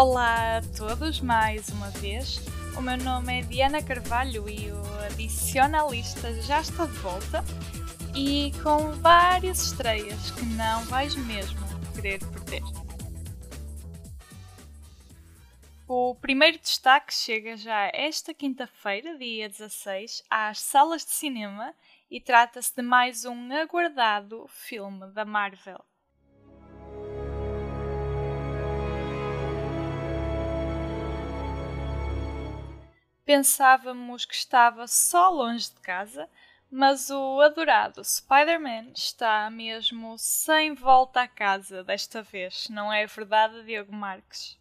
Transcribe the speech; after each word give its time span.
Olá 0.00 0.56
a 0.56 0.62
todos, 0.78 1.20
mais 1.20 1.68
uma 1.68 1.90
vez. 1.90 2.40
O 2.74 2.80
meu 2.80 2.96
nome 2.96 3.40
é 3.40 3.42
Diana 3.42 3.82
Carvalho 3.82 4.48
e 4.48 4.72
o 4.72 4.82
Adicionalista 5.04 6.32
já 6.40 6.62
está 6.62 6.86
de 6.86 6.96
volta 7.00 7.44
e 8.16 8.50
com 8.62 8.92
várias 8.92 9.60
estreias 9.60 10.30
que 10.30 10.42
não 10.56 10.82
vais 10.84 11.14
mesmo 11.14 11.60
querer 11.94 12.18
perder. 12.18 12.62
O 15.86 16.14
primeiro 16.14 16.58
destaque 16.58 17.12
chega 17.12 17.54
já 17.58 17.90
esta 17.92 18.32
quinta-feira, 18.32 19.18
dia 19.18 19.50
16, 19.50 20.24
às 20.30 20.60
salas 20.60 21.04
de 21.04 21.10
cinema 21.10 21.74
e 22.10 22.22
trata-se 22.22 22.74
de 22.74 22.80
mais 22.80 23.26
um 23.26 23.52
aguardado 23.52 24.46
filme 24.48 25.12
da 25.12 25.26
Marvel. 25.26 25.89
Pensávamos 33.32 34.24
que 34.24 34.34
estava 34.34 34.88
só 34.88 35.30
longe 35.30 35.70
de 35.70 35.80
casa, 35.82 36.28
mas 36.68 37.10
o 37.10 37.40
adorado 37.40 38.02
Spider-Man 38.02 38.90
está 38.92 39.48
mesmo 39.48 40.16
sem 40.18 40.74
volta 40.74 41.20
a 41.20 41.28
casa 41.28 41.84
desta 41.84 42.24
vez, 42.24 42.66
não 42.68 42.92
é 42.92 43.06
verdade, 43.06 43.62
Diogo 43.62 43.94
Marques? 43.94 44.58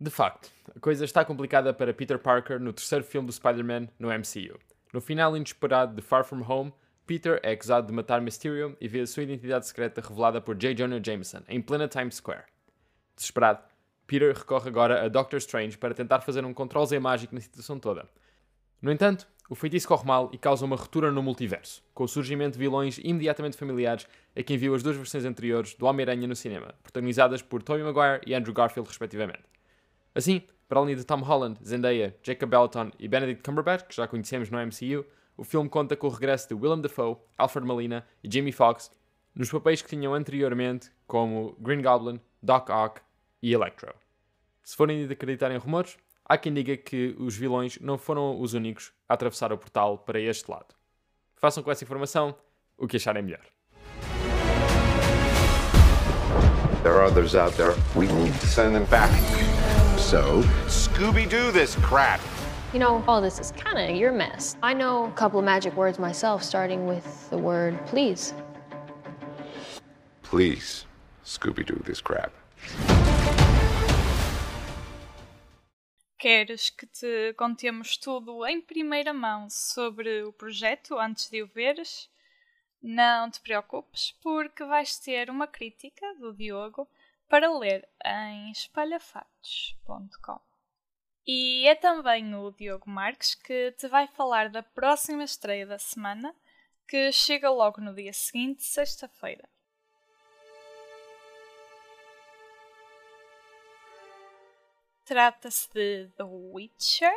De 0.00 0.10
facto, 0.10 0.50
a 0.74 0.80
coisa 0.80 1.04
está 1.04 1.24
complicada 1.24 1.72
para 1.72 1.94
Peter 1.94 2.18
Parker 2.18 2.58
no 2.58 2.72
terceiro 2.72 3.04
filme 3.04 3.28
do 3.28 3.32
Spider-Man 3.32 3.88
no 4.00 4.08
MCU. 4.08 4.58
No 4.92 5.00
final 5.00 5.36
inesperado 5.36 5.94
de 5.94 6.02
Far 6.02 6.24
From 6.24 6.42
Home, 6.42 6.74
Peter 7.06 7.38
é 7.44 7.52
acusado 7.52 7.86
de 7.86 7.92
matar 7.92 8.20
Mysterio 8.20 8.76
e 8.80 8.88
vê 8.88 9.02
a 9.02 9.06
sua 9.06 9.22
identidade 9.22 9.64
secreta 9.64 10.00
revelada 10.00 10.40
por 10.40 10.56
J. 10.56 10.74
Jonah 10.74 11.00
Jameson 11.00 11.44
em 11.46 11.62
plena 11.62 11.86
Times 11.86 12.16
Square. 12.16 12.46
Desesperado, 13.14 13.62
Peter 14.12 14.36
recorre 14.36 14.68
agora 14.68 15.06
a 15.06 15.08
Doctor 15.08 15.38
Strange 15.38 15.78
para 15.78 15.94
tentar 15.94 16.20
fazer 16.20 16.44
um 16.44 16.52
controle 16.52 16.86
Z 16.86 17.00
mágico 17.00 17.34
na 17.34 17.40
situação 17.40 17.78
toda. 17.78 18.06
No 18.82 18.92
entanto, 18.92 19.26
o 19.48 19.54
feitiço 19.54 19.88
corre 19.88 20.04
mal 20.04 20.28
e 20.34 20.36
causa 20.36 20.66
uma 20.66 20.76
ruptura 20.76 21.10
no 21.10 21.22
multiverso, 21.22 21.82
com 21.94 22.04
o 22.04 22.08
surgimento 22.08 22.52
de 22.52 22.58
vilões 22.58 22.98
imediatamente 22.98 23.56
familiares 23.56 24.06
a 24.36 24.42
quem 24.42 24.58
viu 24.58 24.74
as 24.74 24.82
duas 24.82 24.96
versões 24.96 25.24
anteriores 25.24 25.72
do 25.72 25.86
Homem-Aranha 25.86 26.28
no 26.28 26.36
cinema, 26.36 26.74
protagonizadas 26.82 27.40
por 27.40 27.62
Tobey 27.62 27.82
Maguire 27.82 28.20
e 28.26 28.34
Andrew 28.34 28.52
Garfield, 28.52 28.86
respectivamente. 28.86 29.44
Assim, 30.14 30.42
para 30.68 30.78
além 30.78 30.94
de 30.94 31.04
Tom 31.04 31.20
Holland, 31.20 31.58
Zendaya, 31.66 32.14
Jacob 32.22 32.50
Belton 32.50 32.90
e 32.98 33.08
Benedict 33.08 33.42
Cumberbatch, 33.42 33.86
que 33.86 33.96
já 33.96 34.06
conhecemos 34.06 34.50
no 34.50 34.58
MCU, 34.58 35.06
o 35.38 35.42
filme 35.42 35.70
conta 35.70 35.96
com 35.96 36.08
o 36.08 36.10
regresso 36.10 36.48
de 36.48 36.54
Willem 36.54 36.82
Dafoe, 36.82 37.16
Alfred 37.38 37.66
Molina 37.66 38.06
e 38.22 38.30
Jamie 38.30 38.52
Foxx 38.52 38.90
nos 39.34 39.50
papéis 39.50 39.80
que 39.80 39.88
tinham 39.88 40.12
anteriormente 40.12 40.90
como 41.06 41.56
Green 41.58 41.80
Goblin, 41.80 42.20
Doc 42.42 42.68
Ock 42.68 43.00
e 43.42 43.54
Electro. 43.54 44.01
Se 44.62 44.76
forem 44.76 45.06
de 45.06 45.12
acreditar 45.12 45.50
em 45.50 45.56
rumores, 45.56 45.96
há 46.24 46.38
quem 46.38 46.52
diga 46.54 46.76
que 46.76 47.16
os 47.18 47.36
vilões 47.36 47.78
não 47.80 47.98
foram 47.98 48.40
os 48.40 48.54
únicos 48.54 48.92
a 49.08 49.14
atravessar 49.14 49.52
o 49.52 49.58
portal 49.58 49.98
para 49.98 50.20
este 50.20 50.50
lado. 50.50 50.74
Façam 51.36 51.62
com 51.62 51.70
essa 51.70 51.84
informação 51.84 52.34
o 52.78 52.86
que 52.86 52.96
acharem 52.96 53.22
melhor. 53.22 53.44
There 56.82 56.94
are 56.94 57.04
others 57.04 57.34
out 57.34 57.56
there. 57.56 57.74
We 57.94 58.06
need 58.06 58.32
to 58.40 58.46
send 58.46 58.74
them 58.74 58.86
back. 58.86 59.10
So, 59.98 60.42
Scooby 60.68 61.28
Doo 61.28 61.52
this 61.52 61.76
crap. 61.76 62.20
You 62.72 62.80
know, 62.80 63.04
all 63.06 63.20
this 63.20 63.38
is 63.38 63.52
kind 63.52 63.78
of 63.78 63.96
your 63.96 64.12
mess. 64.12 64.56
I 64.62 64.74
know 64.74 65.04
a 65.04 65.12
couple 65.12 65.38
of 65.38 65.44
magic 65.44 65.76
words 65.76 65.98
myself, 65.98 66.42
starting 66.42 66.86
with 66.86 67.28
the 67.30 67.38
word 67.38 67.78
please. 67.86 68.34
please, 70.22 70.86
Scooby 71.24 71.64
Doo 71.64 71.80
this 71.84 72.00
crap. 72.00 72.32
Queres 76.22 76.70
que 76.70 76.86
te 76.86 77.34
contemos 77.36 77.96
tudo 77.96 78.46
em 78.46 78.60
primeira 78.60 79.12
mão 79.12 79.50
sobre 79.50 80.22
o 80.22 80.32
projeto 80.32 80.96
antes 80.96 81.28
de 81.28 81.42
o 81.42 81.48
veres? 81.48 82.08
Não 82.80 83.28
te 83.28 83.40
preocupes, 83.40 84.12
porque 84.22 84.64
vais 84.64 84.96
ter 85.00 85.28
uma 85.28 85.48
crítica 85.48 86.14
do 86.14 86.32
Diogo 86.32 86.88
para 87.28 87.52
ler 87.52 87.88
em 88.06 88.52
espalhafatos.com. 88.52 90.40
E 91.26 91.66
é 91.66 91.74
também 91.74 92.32
o 92.36 92.52
Diogo 92.52 92.88
Marques 92.88 93.34
que 93.34 93.72
te 93.72 93.88
vai 93.88 94.06
falar 94.06 94.48
da 94.48 94.62
próxima 94.62 95.24
estreia 95.24 95.66
da 95.66 95.80
semana, 95.80 96.32
que 96.86 97.10
chega 97.10 97.50
logo 97.50 97.80
no 97.80 97.92
dia 97.92 98.12
seguinte, 98.12 98.62
sexta-feira. 98.62 99.48
Trata-se 105.04 105.68
de 105.74 106.08
The 106.16 106.22
Witcher, 106.22 107.12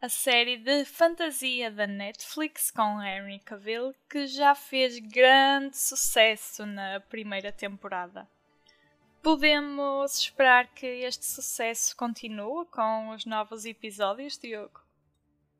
a 0.00 0.08
série 0.08 0.56
de 0.56 0.86
fantasia 0.86 1.70
da 1.70 1.86
Netflix 1.86 2.70
com 2.70 3.02
Henry 3.02 3.38
Cavill 3.40 3.94
que 4.08 4.26
já 4.26 4.54
fez 4.54 4.98
grande 4.98 5.76
sucesso 5.76 6.64
na 6.64 7.00
primeira 7.00 7.52
temporada. 7.52 8.26
Podemos 9.22 10.18
esperar 10.18 10.72
que 10.72 10.86
este 10.86 11.26
sucesso 11.26 11.94
continue 11.94 12.64
com 12.70 13.10
os 13.10 13.26
novos 13.26 13.66
episódios, 13.66 14.38
Diogo? 14.38 14.80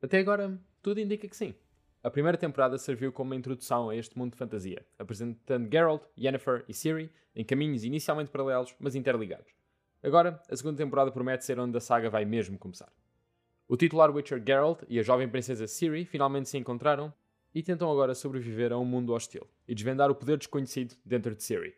Até 0.01 0.21
agora, 0.21 0.59
tudo 0.81 1.01
indica 1.01 1.29
que 1.29 1.37
sim. 1.37 1.55
A 2.03 2.11
primeira 2.11 2.39
temporada 2.39 2.79
serviu 2.79 3.13
como 3.13 3.31
uma 3.33 3.37
introdução 3.37 3.91
a 3.91 3.97
este 3.97 4.17
mundo 4.17 4.33
de 4.33 4.39
fantasia, 4.39 4.87
apresentando 4.99 5.71
Geralt, 5.71 6.03
Yennefer 6.17 6.65
e 6.67 6.73
Ciri 6.73 7.13
em 7.37 7.45
caminhos 7.45 7.85
inicialmente 7.85 8.31
paralelos, 8.31 8.75
mas 8.81 8.95
interligados. 8.95 9.58
Agora, 10.03 10.41
a 10.49 10.57
segunda 10.57 10.77
temporada 10.77 11.11
promete 11.11 11.45
ser 11.45 11.59
onde 11.59 11.77
a 11.77 11.81
saga 11.81 12.09
vai 12.09 12.25
mesmo 12.25 12.59
começar. 12.59 12.93
O 13.67 13.77
titular 13.77 14.11
Witcher 14.11 14.43
Geralt 14.45 14.83
e 14.89 14.99
a 14.99 15.03
jovem 15.03 15.29
princesa 15.29 15.67
Ciri 15.67 16.05
finalmente 16.05 16.49
se 16.49 16.57
encontraram 16.57 17.13
e 17.55 17.63
tentam 17.63 17.91
agora 17.91 18.15
sobreviver 18.15 18.73
a 18.73 18.79
um 18.79 18.85
mundo 18.85 19.13
hostil 19.13 19.47
e 19.67 19.75
desvendar 19.75 20.11
o 20.11 20.15
poder 20.15 20.39
desconhecido 20.39 20.97
dentro 21.05 21.35
de 21.35 21.43
Ciri. 21.43 21.75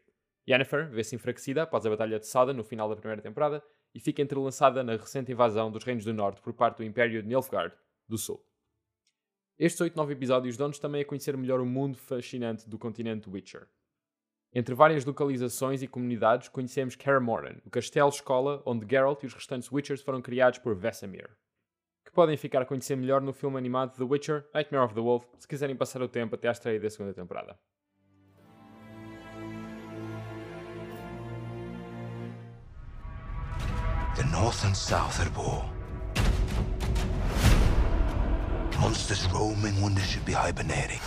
Yennefer 0.48 0.90
vê-se 0.90 1.14
enfraquecida 1.14 1.62
após 1.62 1.84
a 1.86 1.90
Batalha 1.90 2.18
de 2.18 2.26
Sada 2.26 2.52
no 2.52 2.62
final 2.62 2.88
da 2.88 2.96
primeira 2.96 3.22
temporada 3.22 3.62
e 3.94 4.00
fica 4.00 4.22
entrelaçada 4.22 4.82
na 4.82 4.92
recente 4.92 5.32
invasão 5.32 5.70
dos 5.70 5.84
Reinos 5.84 6.04
do 6.04 6.14
Norte 6.14 6.40
por 6.40 6.52
parte 6.52 6.78
do 6.78 6.84
Império 6.84 7.22
de 7.22 7.28
Nilfgaard 7.28 7.74
do 8.08 8.18
Sul. 8.18 8.44
Estes 9.58 9.80
8-9 9.80 10.12
episódios 10.12 10.56
dão-nos 10.56 10.78
também 10.78 11.02
a 11.02 11.04
conhecer 11.04 11.36
melhor 11.36 11.60
o 11.60 11.66
mundo 11.66 11.98
fascinante 11.98 12.68
do 12.68 12.78
continente 12.78 13.28
Witcher. 13.28 13.68
Entre 14.52 14.74
várias 14.74 15.04
localizações 15.04 15.80
e 15.80 15.86
comunidades, 15.86 16.48
conhecemos 16.48 16.96
Kaer 16.96 17.20
o 17.64 17.70
castelo-escola 17.70 18.60
onde 18.66 18.84
Geralt 18.84 19.22
e 19.22 19.26
os 19.26 19.34
restantes 19.34 19.70
Witchers 19.70 20.02
foram 20.02 20.20
criados 20.20 20.58
por 20.58 20.74
Vesemir, 20.74 21.30
que 22.04 22.10
podem 22.10 22.36
ficar 22.36 22.62
a 22.62 22.66
conhecer 22.66 22.96
melhor 22.96 23.20
no 23.20 23.32
filme 23.32 23.56
animado 23.56 23.96
The 23.96 24.02
Witcher 24.02 24.44
Nightmare 24.52 24.84
of 24.84 24.94
the 24.94 25.00
Wolf, 25.00 25.24
se 25.38 25.46
quiserem 25.46 25.76
passar 25.76 26.02
o 26.02 26.08
tempo 26.08 26.34
até 26.34 26.48
à 26.48 26.50
estreia 26.50 26.80
da 26.80 26.90
segunda 26.90 27.14
temporada. 27.14 27.56
The 34.16 34.24
North 34.32 34.64
and 34.64 34.74
South 34.74 35.20
at 35.20 35.30
war. 35.36 35.64
Monsters 38.80 39.28
roaming 39.32 39.80
when 39.80 39.94
they 39.94 40.02
should 40.02 40.24
be 40.24 40.32
hibernating. 40.32 41.00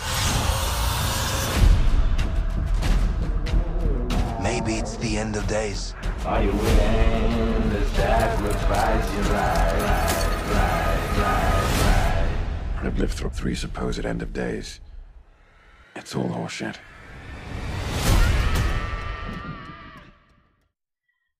It's 4.84 4.96
the 4.98 5.16
end 5.16 5.34
of 5.34 5.46
days. 5.46 5.94
Are 6.26 6.42
you 6.42 6.52
willing 6.52 7.70
to 7.70 7.86
sacrifice 7.96 9.14
your 9.14 9.24
right? 9.32 10.10
I've 12.82 12.98
lived 12.98 13.14
through 13.14 13.30
three 13.30 13.54
supposed 13.54 14.04
end 14.04 14.20
of 14.20 14.34
days. 14.34 14.80
It's 15.96 16.14
all 16.14 16.28
horseshit. 16.28 16.76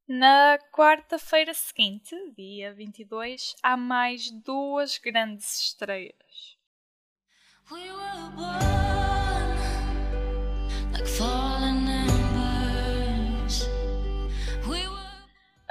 Na 0.09 0.57
quarta-feira 0.73 1.53
seguinte, 1.53 2.17
dia 2.35 2.73
22, 2.73 3.57
há 3.63 3.77
mais 3.77 4.31
duas 4.31 4.97
grandes 4.97 5.61
estreias. 5.61 6.57
We 7.71 7.91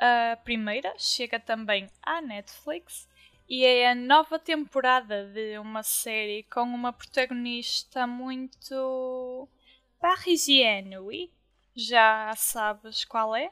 A 0.06 0.36
primeira 0.36 0.94
chega 0.98 1.40
também 1.40 1.90
à 2.02 2.22
Netflix 2.22 3.08
e 3.48 3.64
é 3.64 3.90
a 3.90 3.96
nova 3.96 4.38
temporada 4.38 5.32
de 5.32 5.58
uma 5.58 5.82
série 5.82 6.44
com 6.52 6.64
uma 6.64 6.92
protagonista 6.92 8.06
muito 8.06 9.48
parisienne, 10.02 10.98
oui? 10.98 11.32
Já 11.74 12.34
sabes 12.36 13.06
qual 13.06 13.34
é? 13.34 13.50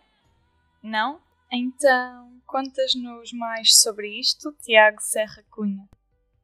Não? 0.84 1.22
Então, 1.50 2.42
contas-nos 2.46 3.32
mais 3.32 3.80
sobre 3.80 4.20
isto, 4.20 4.54
Tiago 4.62 5.00
Serra 5.00 5.46
Cunha. 5.50 5.88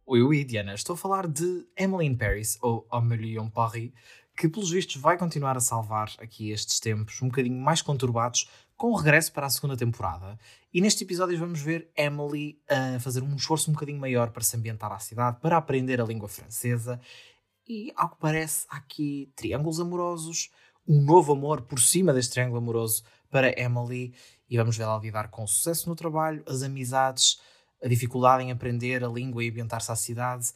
Oi, 0.06 0.21
oi, 0.21 0.45
Diana. 0.45 0.74
Estou 0.74 0.94
a 0.94 0.98
falar 0.98 1.27
de 1.27 1.68
Emily 1.75 2.06
in 2.06 2.15
Paris, 2.15 2.57
ou 2.62 2.88
Amélie 2.89 3.38
en 3.38 3.50
Paris, 3.50 3.92
que, 4.38 4.48
pelos 4.48 4.71
vistos, 4.71 4.95
vai 4.95 5.18
continuar 5.18 5.57
a 5.57 5.60
salvar 5.60 6.10
aqui 6.19 6.51
estes 6.51 6.80
tempos 6.80 7.21
um 7.21 7.27
bocadinho 7.27 7.60
mais 7.60 7.81
conturbados 7.81 8.48
com 8.77 8.91
o 8.91 8.95
regresso 8.95 9.33
para 9.33 9.47
a 9.47 9.50
segunda 9.50 9.75
temporada. 9.75 10.39
E 10.71 10.79
neste 10.79 11.03
episódio 11.03 11.38
vamos 11.38 11.59
ver 11.59 11.89
Emily 11.97 12.62
a 12.69 13.00
fazer 13.00 13.24
um 13.24 13.35
esforço 13.35 13.71
um 13.71 13.74
bocadinho 13.74 14.00
maior 14.00 14.29
para 14.29 14.44
se 14.44 14.56
ambientar 14.56 14.91
à 14.91 15.00
cidade, 15.00 15.39
para 15.41 15.57
aprender 15.57 16.00
a 16.00 16.06
língua 16.06 16.29
francesa. 16.29 17.01
E, 17.68 17.91
ao 17.95 18.09
que 18.09 18.19
parece, 18.19 18.65
há 18.69 18.77
aqui 18.77 19.31
triângulos 19.35 19.79
amorosos, 19.79 20.51
um 20.88 21.01
novo 21.01 21.33
amor 21.33 21.63
por 21.63 21.79
cima 21.79 22.13
deste 22.13 22.33
triângulo 22.33 22.59
amoroso 22.59 23.03
para 23.29 23.59
Emily. 23.59 24.13
E 24.47 24.56
vamos 24.56 24.77
vê-la 24.77 24.97
lidar 25.00 25.29
com 25.29 25.44
o 25.44 25.47
sucesso 25.47 25.89
no 25.89 25.95
trabalho, 25.95 26.44
as 26.47 26.62
amizades, 26.62 27.41
a 27.83 27.88
dificuldade 27.88 28.44
em 28.44 28.51
aprender 28.51 29.03
a 29.03 29.09
língua 29.09 29.44
e 29.44 29.50
ambientar-se 29.50 29.91
à 29.91 29.95
cidade. 29.95 30.53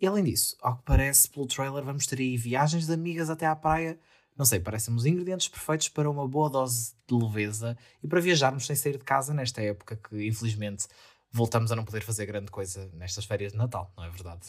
E 0.00 0.06
além 0.06 0.24
disso, 0.24 0.56
ao 0.62 0.78
que 0.78 0.84
parece, 0.84 1.28
pelo 1.28 1.46
trailer, 1.46 1.84
vamos 1.84 2.06
ter 2.06 2.18
aí 2.18 2.36
viagens 2.36 2.86
de 2.86 2.92
amigas 2.94 3.28
até 3.28 3.46
à 3.46 3.54
praia. 3.54 3.98
Não 4.38 4.44
sei, 4.44 4.60
parecem 4.60 4.94
os 4.94 5.04
ingredientes 5.04 5.48
perfeitos 5.48 5.88
para 5.88 6.08
uma 6.08 6.26
boa 6.28 6.48
dose 6.48 6.94
de 7.08 7.14
leveza 7.14 7.76
e 8.00 8.06
para 8.06 8.20
viajarmos 8.20 8.66
sem 8.66 8.76
sair 8.76 8.96
de 8.96 9.04
casa 9.04 9.34
nesta 9.34 9.60
época 9.60 9.96
que, 9.96 10.28
infelizmente, 10.28 10.86
voltamos 11.32 11.72
a 11.72 11.76
não 11.76 11.84
poder 11.84 12.02
fazer 12.02 12.24
grande 12.24 12.48
coisa 12.48 12.88
nestas 12.94 13.24
férias 13.24 13.50
de 13.50 13.58
Natal, 13.58 13.92
não 13.96 14.04
é 14.04 14.10
verdade? 14.10 14.46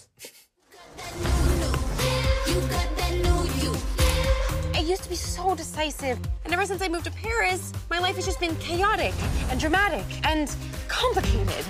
I 4.75 4.81
used 4.81 5.03
to 5.03 5.09
be 5.09 5.15
so 5.15 5.56
decisive. 5.56 6.19
And 6.45 6.53
ever 6.53 6.68
since 6.68 6.83
I 6.83 6.88
moved 6.88 7.06
to 7.06 7.12
Paris, 7.12 7.74
my 7.89 8.00
life 8.00 8.15
has 8.15 8.25
just 8.25 8.39
been 8.39 8.56
chaotic 8.57 9.15
and 9.50 9.59
dramatic 9.59 10.06
and 10.24 10.56
complicated. 10.88 11.65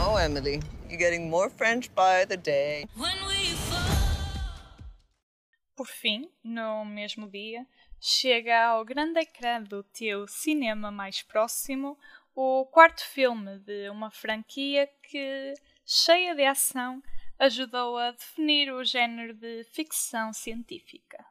Oh, 0.00 0.16
Emily, 0.16 0.60
you're 0.88 0.98
getting 0.98 1.30
more 1.30 1.48
French 1.48 1.94
by 1.94 2.24
the 2.24 2.36
day. 2.36 2.86
Por 5.78 5.86
fim, 5.86 6.28
no 6.42 6.84
mesmo 6.84 7.30
dia, 7.30 7.64
chega 8.00 8.64
ao 8.64 8.84
grande 8.84 9.20
ecrã 9.20 9.62
do 9.62 9.84
teu 9.84 10.26
cinema 10.26 10.90
mais 10.90 11.22
próximo 11.22 11.96
o 12.34 12.66
quarto 12.66 13.06
filme 13.06 13.60
de 13.60 13.88
uma 13.88 14.10
franquia 14.10 14.88
que, 15.04 15.54
cheia 15.86 16.34
de 16.34 16.44
ação, 16.44 17.00
ajudou 17.38 17.96
a 17.96 18.10
definir 18.10 18.72
o 18.72 18.82
género 18.82 19.32
de 19.34 19.62
ficção 19.70 20.32
científica. 20.32 21.24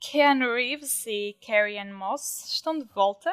Keanu 0.00 0.54
Reeves 0.54 1.06
e 1.06 1.36
Carrie 1.46 1.78
Ann 1.78 1.92
Moss 1.92 2.46
estão 2.48 2.78
de 2.78 2.86
volta 2.86 3.30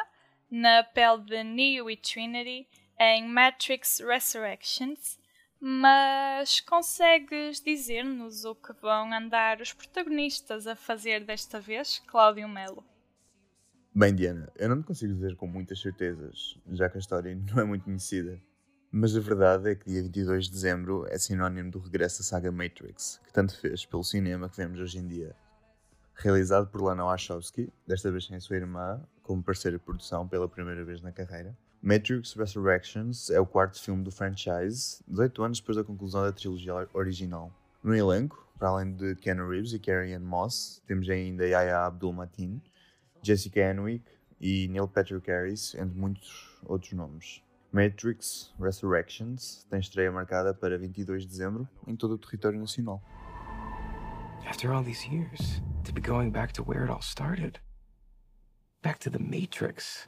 na 0.56 0.84
pele 0.84 1.22
de 1.26 1.44
Neo 1.44 1.90
e 1.90 1.98
Trinity 1.98 2.66
em 2.98 3.28
Matrix 3.28 4.00
Resurrections, 4.00 5.20
mas 5.60 6.62
consegues 6.62 7.60
dizer-nos 7.60 8.46
o 8.46 8.56
que 8.56 8.72
vão 8.82 9.12
andar 9.14 9.60
os 9.60 9.74
protagonistas 9.74 10.66
a 10.66 10.74
fazer 10.74 11.26
desta 11.26 11.60
vez, 11.60 12.02
Cláudio 12.08 12.48
Melo? 12.48 12.86
Bem, 13.94 14.16
Diana, 14.16 14.50
eu 14.56 14.70
não 14.70 14.82
te 14.82 14.86
consigo 14.86 15.14
dizer 15.14 15.36
com 15.36 15.46
muitas 15.46 15.82
certezas, 15.82 16.58
já 16.72 16.90
que 16.90 16.98
a 16.98 17.02
história 17.02 17.36
não 17.54 17.60
é 17.60 17.66
muito 17.66 17.84
conhecida. 17.84 18.42
Mas 18.90 19.14
a 19.14 19.20
verdade 19.20 19.72
é 19.72 19.76
que 19.76 19.90
dia 19.90 20.02
22 20.04 20.46
de 20.46 20.52
dezembro 20.52 21.06
é 21.10 21.18
sinónimo 21.18 21.70
do 21.70 21.80
regresso 21.80 22.20
da 22.20 22.24
saga 22.24 22.50
Matrix, 22.50 23.20
que 23.26 23.34
tanto 23.34 23.60
fez 23.60 23.86
pelo 23.86 24.06
cinema 24.06 24.48
que 24.48 24.56
vemos 24.56 24.80
hoje 24.80 25.00
em 25.00 25.08
dia. 25.08 25.36
Realizado 26.16 26.68
por 26.68 26.82
Lana 26.82 27.04
Wachowski, 27.04 27.72
desta 27.86 28.10
vez 28.10 28.26
sem 28.26 28.40
sua 28.40 28.56
irmã, 28.56 29.02
como 29.22 29.44
parceira 29.44 29.78
de 29.78 29.84
produção 29.84 30.28
pela 30.28 30.48
primeira 30.48 30.84
vez 30.84 31.02
na 31.02 31.12
carreira. 31.12 31.56
Matrix 31.82 32.34
Resurrections 32.34 33.30
é 33.30 33.40
o 33.40 33.46
quarto 33.46 33.80
filme 33.80 34.04
do 34.04 34.12
franchise, 34.12 35.04
18 35.08 35.44
anos 35.44 35.60
depois 35.60 35.78
da 35.78 35.84
conclusão 35.84 36.24
da 36.24 36.32
trilogia 36.32 36.74
original. 36.94 37.52
No 37.84 37.94
elenco, 37.94 38.48
para 38.58 38.70
além 38.70 38.96
de 38.96 39.16
Keanu 39.16 39.48
Reeves 39.50 39.74
e 39.74 39.80
Carrie 39.80 40.14
Ann 40.14 40.24
Moss, 40.24 40.82
temos 40.88 41.08
ainda 41.10 41.46
Yahya 41.46 41.86
Abdul-Mateen, 41.86 42.62
Jessica 43.22 43.60
Henwick 43.60 44.06
e 44.40 44.68
Neil 44.70 44.88
Patrick 44.88 45.30
Harris, 45.30 45.76
entre 45.76 45.96
muitos 45.98 46.58
outros 46.66 46.94
nomes. 46.94 47.44
Matrix 47.72 48.54
Resurrections 48.60 49.68
tem 49.70 49.80
estreia 49.80 50.12
marcada 50.12 50.54
para 50.54 50.78
22 50.78 51.24
de 51.24 51.28
dezembro 51.28 51.68
em 51.86 51.96
todo 51.96 52.14
o 52.14 52.18
território 52.18 52.58
nacional. 52.58 53.04
After 54.48 54.72
all 54.72 54.84
these 54.84 55.06
years, 55.08 55.62
to 55.86 55.94
be 55.94 56.02
going 56.02 56.32
back 56.32 56.52
to 56.54 56.64
where 56.64 56.84
it 56.84 56.90
all 56.90 57.02
started. 57.02 57.60
Back 58.82 59.00
to 59.00 59.10
the 59.10 59.20
Matrix. 59.20 60.08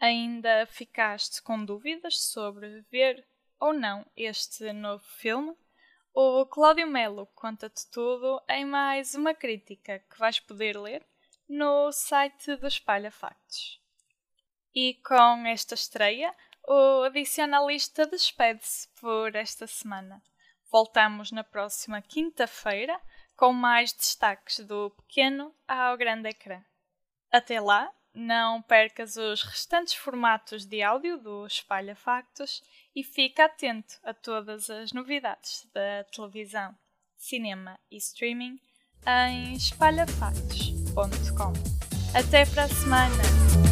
Ainda 0.00 0.66
ficaste 0.66 1.40
com 1.42 1.64
dúvidas 1.64 2.20
sobre 2.20 2.82
ver 2.90 3.26
ou 3.58 3.72
não 3.72 4.04
este 4.14 4.70
novo 4.70 5.02
filme? 5.02 5.56
O 6.16 6.46
Cláudio 6.46 6.86
Melo 6.86 7.26
conta-te 7.34 7.90
tudo 7.90 8.40
em 8.48 8.64
mais 8.64 9.16
uma 9.16 9.34
crítica 9.34 9.98
que 9.98 10.16
vais 10.16 10.38
poder 10.38 10.80
ler 10.80 11.04
no 11.48 11.90
site 11.90 12.54
do 12.54 12.68
Espalha 12.68 13.10
Factos. 13.10 13.82
E 14.72 14.94
com 15.04 15.44
esta 15.44 15.74
estreia, 15.74 16.32
o 16.68 17.02
Adicionalista 17.02 18.06
despede-se 18.06 18.86
por 19.00 19.34
esta 19.34 19.66
semana. 19.66 20.22
Voltamos 20.70 21.32
na 21.32 21.42
próxima 21.42 22.00
quinta-feira 22.00 22.96
com 23.36 23.52
mais 23.52 23.92
destaques 23.92 24.60
do 24.60 24.90
pequeno 24.90 25.52
ao 25.66 25.96
grande 25.96 26.28
ecrã. 26.28 26.62
Até 27.28 27.60
lá, 27.60 27.92
não 28.14 28.62
percas 28.62 29.16
os 29.16 29.42
restantes 29.42 29.94
formatos 29.94 30.64
de 30.64 30.82
áudio 30.82 31.18
do 31.18 31.46
Espalha 31.46 31.96
Factos 31.96 32.62
e 32.94 33.02
fica 33.02 33.46
atento 33.46 33.94
a 34.04 34.14
todas 34.14 34.70
as 34.70 34.92
novidades 34.92 35.68
da 35.74 36.04
televisão, 36.04 36.74
cinema 37.16 37.78
e 37.90 37.96
streaming 37.96 38.60
em 39.06 39.54
espalhafactos.com. 39.54 41.52
Até 42.16 42.46
para 42.46 42.64
a 42.64 42.68
semana! 42.68 43.63